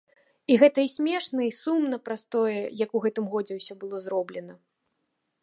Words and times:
Але 0.53 0.69
і 0.85 0.89
смешна 0.93 1.41
і 1.47 1.51
сумна 1.57 1.99
праз 2.09 2.21
тое, 2.37 2.57
як 2.83 2.89
у 2.99 3.03
гэтым 3.05 3.25
годзе 3.35 3.53
ўсё 3.61 3.73
было 3.85 3.97
зроблена. 4.09 4.53